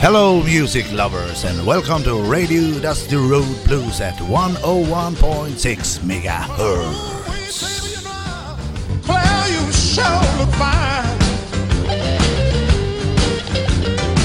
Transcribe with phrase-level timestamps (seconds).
[0.00, 6.96] Hello, music lovers, and welcome to Radio Dusty Road Blues at 101.6 megahertz.
[9.04, 11.18] Claire, you sure look fine.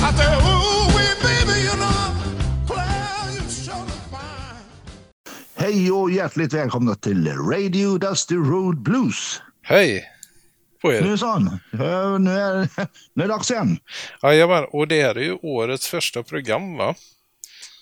[0.01, 2.15] I said, ooh, wee, baby, you know,
[2.65, 4.63] Claire, you sure look fine.
[5.55, 9.41] Hej och hjärtligt välkomna till Radio Dusty Road Blues.
[9.61, 10.14] Hej
[10.85, 11.17] på Nu er!
[11.17, 11.47] sån.
[11.47, 12.67] Eh, Nu är,
[13.13, 13.77] nu är det dags igen.
[14.23, 16.95] Jajamän, och det här är ju årets första program va?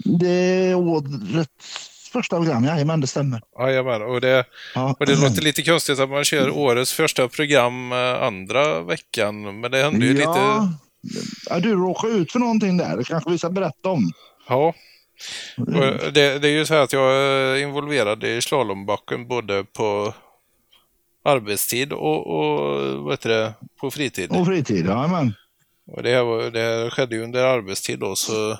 [0.05, 3.41] Det är årets första program, jajamän det stämmer.
[3.59, 4.95] Jajamän, och det, Ja.
[4.99, 9.71] och det låter lite konstigt att man kör årets första program eh, andra veckan, men
[9.71, 10.69] det hände ju lite...
[11.49, 14.11] ja, du råkade ut för någonting där, det kanske vi ska berätta om.
[14.49, 14.73] Ja.
[15.57, 20.13] Och det, det är ju så här att jag är involverad i slalombacken både på
[21.23, 24.31] arbetstid och, och vad heter det, på fritid.
[24.31, 25.33] Och fritid, jajamän.
[25.87, 28.57] Och det, här det här skedde ju under arbetstid då så...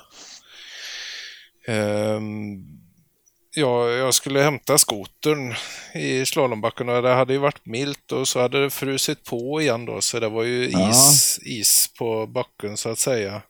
[1.66, 2.62] ehm,
[3.56, 5.54] ja, jag skulle hämta skotern
[5.94, 9.84] i slalombacken och det hade ju varit milt och så hade det frusit på igen
[9.84, 10.90] då så det var ju Ja.
[10.90, 13.42] is, is på backen så att säga.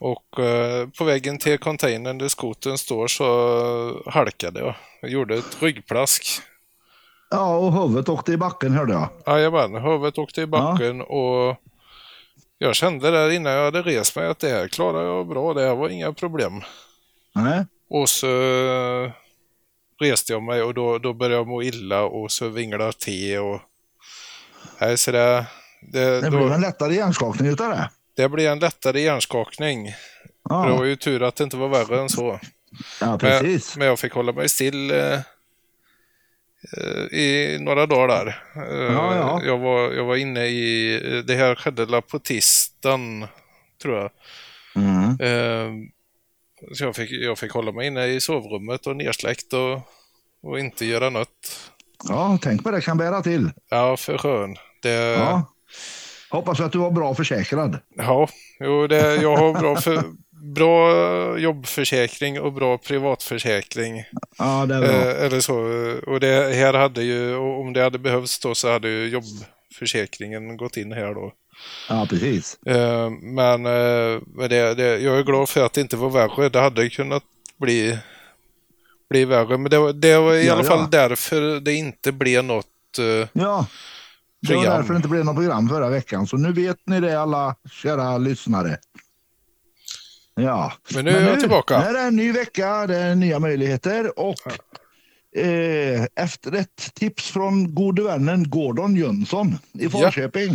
[0.00, 4.74] Och eh, på vägen till containern där skotern står så halkade jag.
[5.02, 6.26] Jag gjorde ett ryggplask.
[7.30, 9.08] Ja, och huvudet åkte i backen hörde jag.
[9.26, 11.56] Jajamän, huvudet åkte i backen och
[12.58, 15.62] jag kände där innan jag hade rest mig att det här klarar jag bra, det
[15.66, 16.52] här var inga problem.
[17.34, 17.66] Nej.
[17.90, 19.10] Och så eh,
[20.00, 23.60] reste jag mig och då, då började jag må illa och så vinglade te och...
[24.80, 25.46] Nej, så det,
[25.92, 27.90] det, Det då, blev en lättare hjärnskakning utav det.
[28.16, 29.84] det blev en lättare hjärnskakning.
[29.86, 29.94] Det
[30.54, 32.40] var Ja, ju tur att det inte var värre än så.
[33.00, 33.76] ja Men, precis.
[33.76, 35.18] men jag fick hålla mig still eh,
[37.12, 38.26] i några dagar där.
[38.56, 39.42] Eh, Ja, ja.
[39.44, 43.26] Jag, var, jag var inne i, det här skedde på tisdagen,
[43.82, 44.10] tror jag.
[44.76, 45.10] Mm.
[45.20, 45.88] Eh,
[46.74, 49.80] så jag fick, jag fick hålla mig inne i sovrummet och nersläckt och,
[50.42, 51.70] och inte göra något.
[52.08, 53.50] Ja, tänk vad det kan bära till.
[53.70, 54.56] Ja, för skön.
[54.82, 55.18] Det, ja.
[55.18, 55.52] Ja.
[56.30, 57.78] Hoppas att du var bra försäkrad.
[58.60, 60.02] jo, det, jag har bra, för,
[60.40, 64.04] bra jobbförsäkring och bra privatförsäkring.
[64.38, 64.90] Ja, det är bra.
[64.90, 65.54] Eh, eller så.
[66.12, 70.76] Och det här hade ju, om det hade behövts då så hade ju jobbförsäkringen gått
[70.76, 71.32] in här då.
[71.88, 72.58] Ja, precis.
[72.66, 76.48] Eh, men eh, det, det, jag är glad för att det inte var värre.
[76.48, 77.22] Det hade kunnat
[77.60, 77.98] bli,
[79.10, 79.58] bli värre.
[79.58, 80.68] Men det, var- det var i Ja, alla ja.
[80.68, 82.66] fall därför det inte blev något.
[82.98, 83.66] eh, Ja,
[84.42, 84.76] det var Program.
[84.76, 86.26] därför det inte blev något program förra veckan.
[86.26, 88.78] Så nu vet ni det alla kära lyssnare.
[90.34, 90.72] Ja.
[90.94, 91.78] Men nu är jag tillbaka.
[91.80, 94.36] Nu är det en ny vecka, det är nya möjligheter och
[95.36, 100.52] eh, efter ett tips från gode vännen Gordon Jönsson i Falköping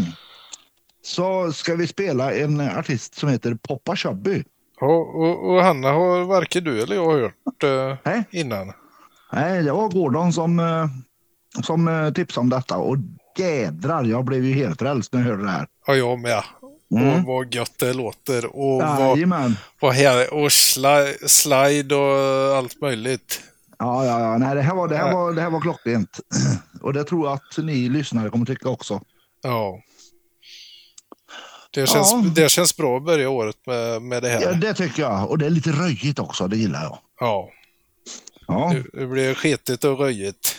[1.03, 4.43] så ska vi spela en artist som heter Poppa Chubby.
[4.81, 8.23] och, och, och Hanna har varken du eller jag hört eh, Nej.
[8.31, 8.73] innan.
[9.33, 10.87] Nej, det var Gordon som, eh,
[11.63, 12.97] som eh, tipsade om detta och
[13.37, 15.67] jädrar, jag blev ju helt frälst när jag hörde det här.
[15.87, 16.43] Ja, jag med.
[16.97, 17.13] Mm.
[17.19, 18.45] Och vad gött det låter.
[18.45, 19.19] Och vad,
[19.79, 23.41] vad här, och sli, slide och allt möjligt.
[23.79, 24.37] Ja, ja, ja.
[24.37, 26.19] Nej, det här var, det här var, det här var klockrent.
[26.81, 29.01] Och det tror jag att ni lyssnare kommer tycka också.
[29.43, 29.79] Ja.
[31.71, 32.23] Det känns, Ja.
[32.35, 34.41] det känns bra att börja året med, med det här.
[34.41, 35.29] Ja, det tycker jag.
[35.29, 36.97] Och det är lite röjigt också, det gillar jag.
[37.19, 37.49] Ja,
[38.47, 40.54] Ja, det, det blir skitigt och röjigt.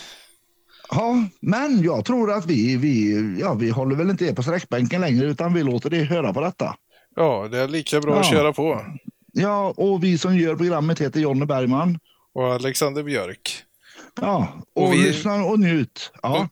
[0.91, 5.01] Ja men jag tror att vi, vi, ja, vi håller väl inte er på sträckbänken
[5.01, 6.77] längre utan vi låter er höra på detta.
[7.17, 8.33] Ja, det är lika bra att Ja.
[8.33, 8.85] köra på.
[9.33, 11.99] Ja, och vi som gör programmet heter Jonny Bergman.
[12.35, 13.63] Och Alexander Björk.
[14.21, 16.13] Ja, och, Och vi- lyssna och njut.
[16.23, 16.49] Ja,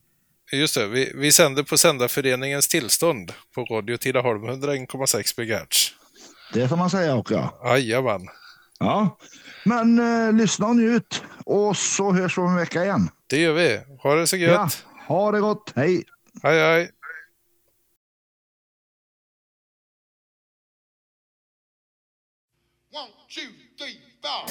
[0.53, 5.93] Just det, vi, vi sänder på Sändarföreningens tillstånd på Radio Tidaholm 101,6 MHz.
[6.53, 7.35] det får man säga också.
[7.63, 7.79] Ja.
[7.79, 8.29] Jajamän,
[8.79, 9.19] ja.
[9.65, 11.23] Men eh, lyssna och njut.
[11.45, 13.09] Och så hörs vi om en vecka igen.
[13.35, 13.81] Det gör vi.
[14.03, 14.85] Ha det så Ja, gött.
[15.07, 15.73] ha det gott.
[15.77, 16.05] Hej!
[16.43, 16.91] Hej hej.
[22.91, 23.41] One, two,
[23.79, 24.45] three, four.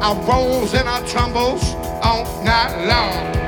[0.00, 3.47] I rolls and I tumbles all night long.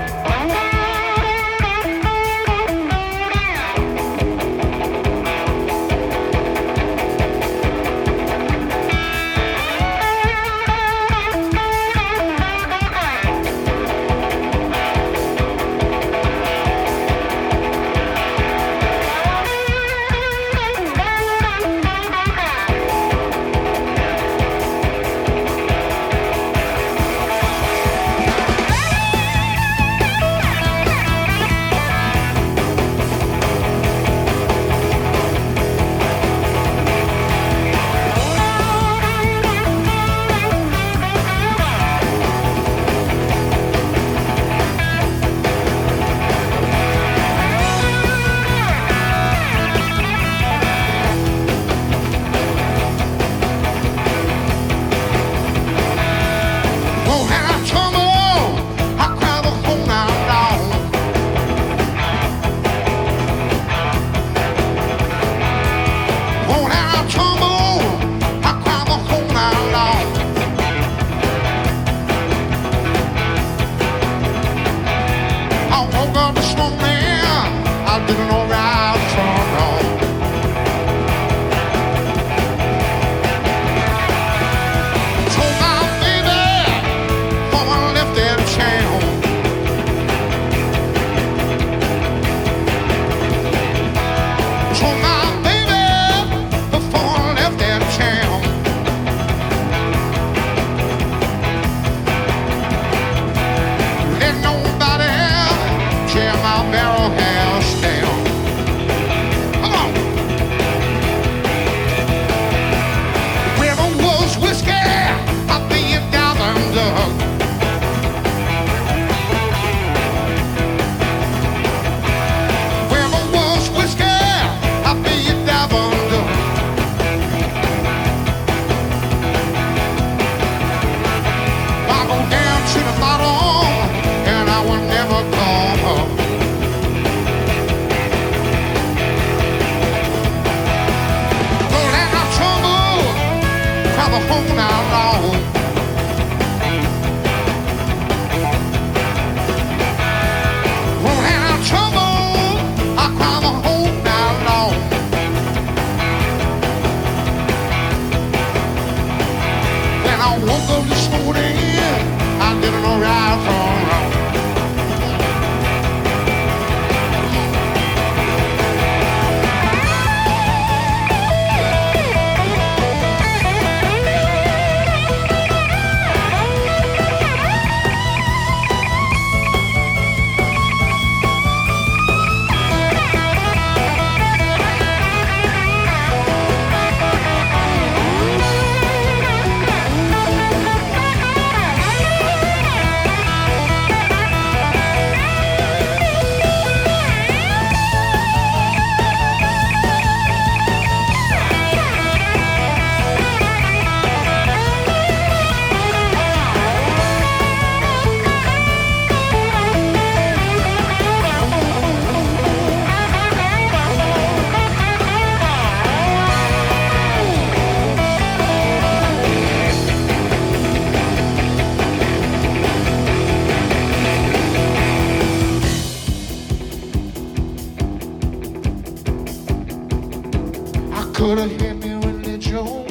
[231.21, 232.89] could have hit me with the joke.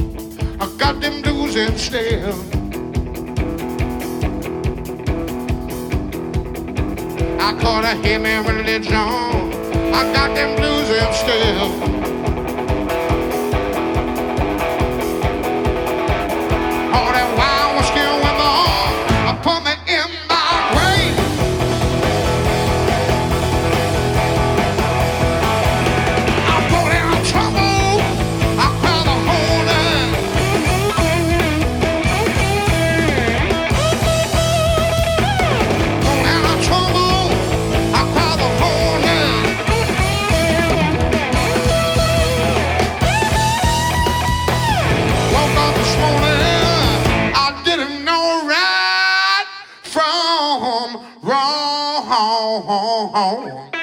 [0.62, 2.32] I got them dues instead.
[7.42, 8.94] I caught a hit me religion.
[8.94, 11.99] I got them blues instead.
[52.68, 53.79] ho, ho, ho.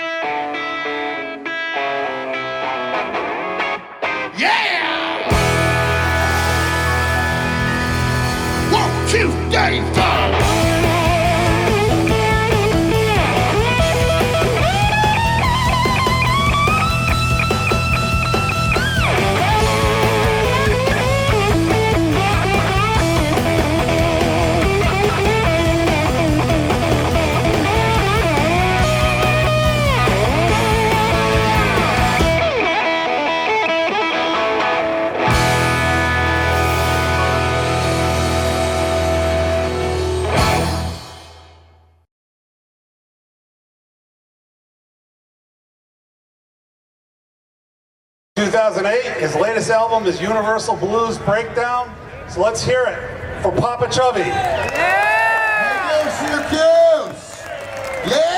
[48.74, 49.20] 2008.
[49.20, 51.94] His latest album is Universal Blues Breakdown.
[52.28, 54.20] So let's hear it for Papa Chubby.
[54.20, 55.88] Yeah!
[55.88, 57.44] Hey, Syracuse!
[58.10, 58.35] Yeah!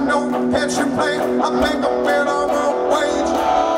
[0.00, 1.18] I know that you play.
[1.18, 3.69] I make a man on my wage.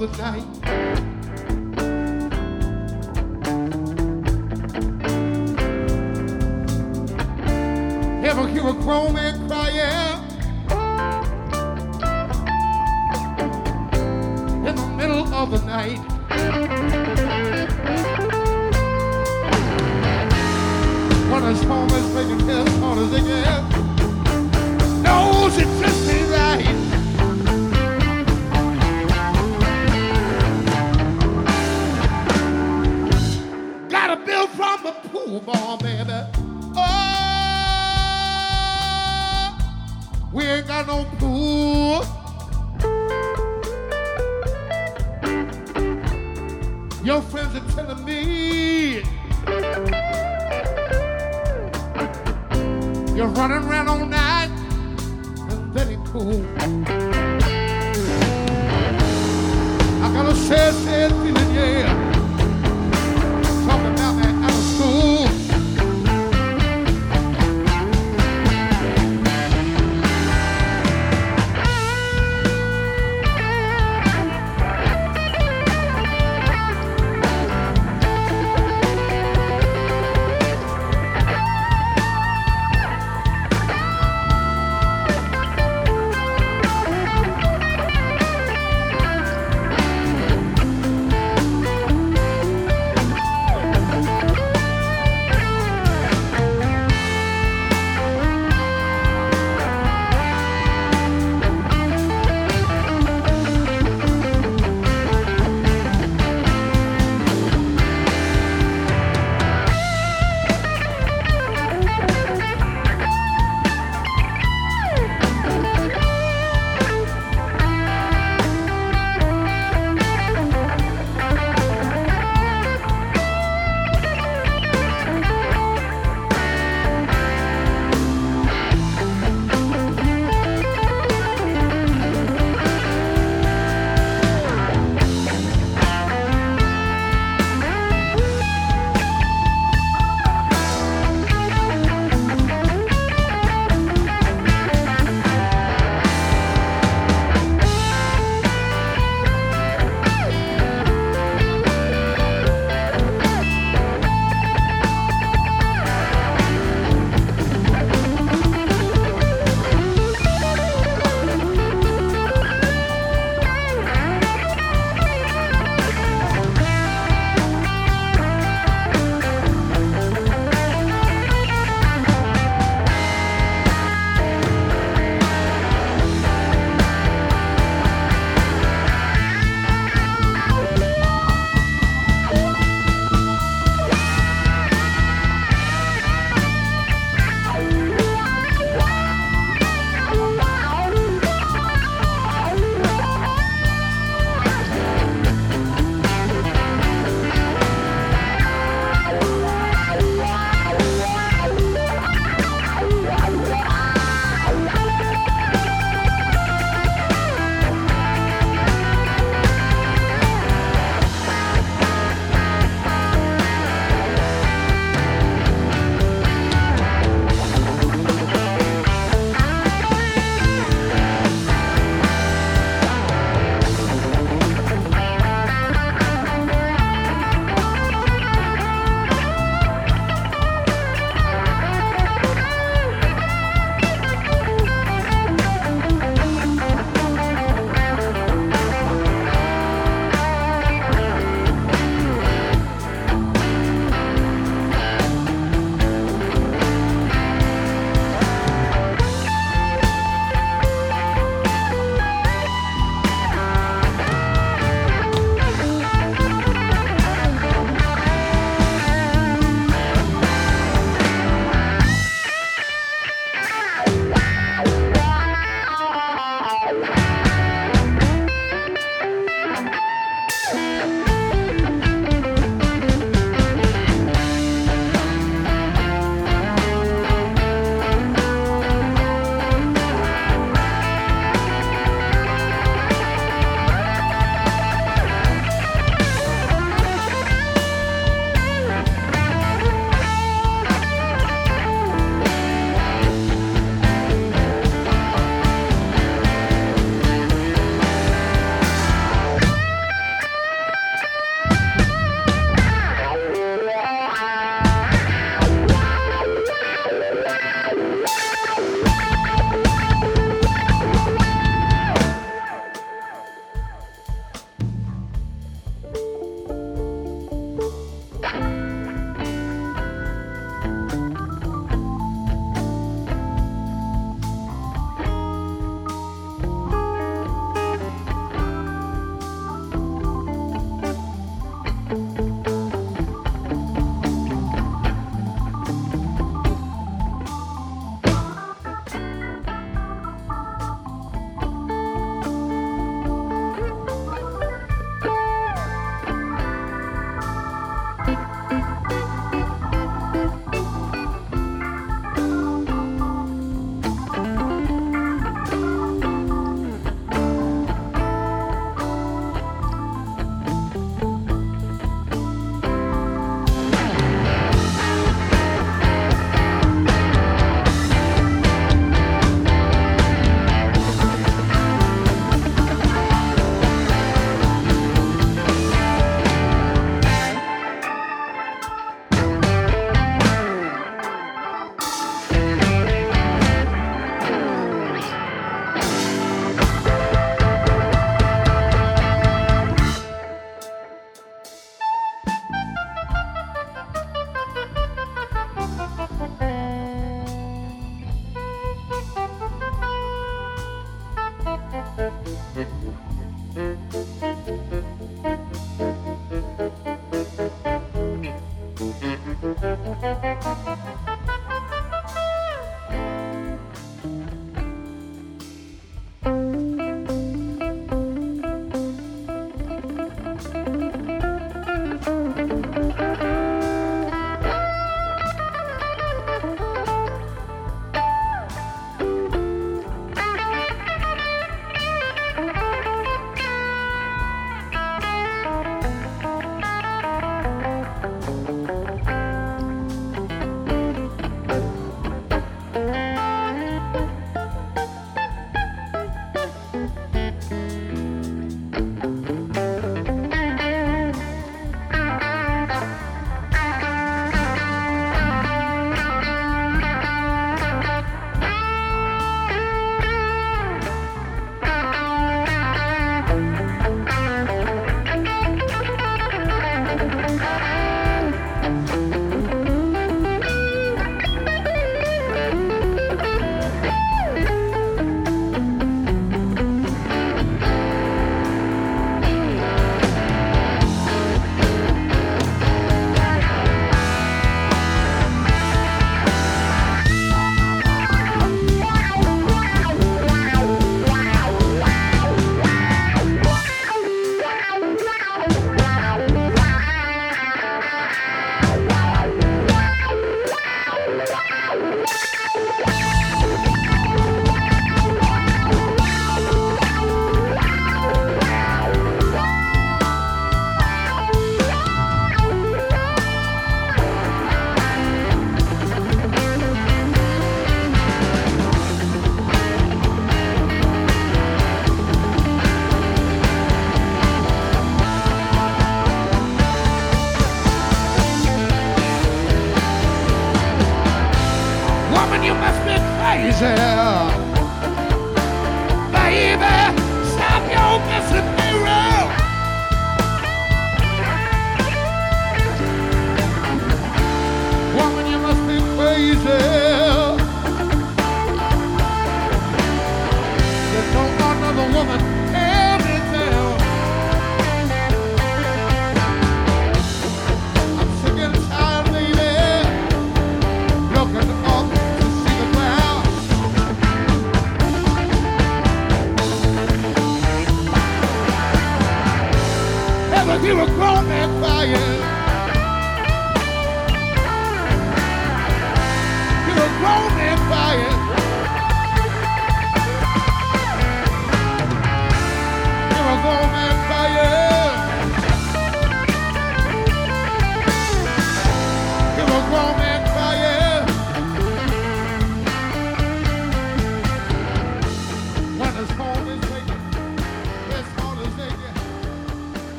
[0.00, 0.46] The night.
[8.24, 9.39] Ever hear a grown man
[47.02, 49.02] Your friends are telling me
[53.16, 54.50] you're running around all night
[55.48, 56.44] and very cool.
[60.02, 62.09] I got a sad, sad feeling, yeah.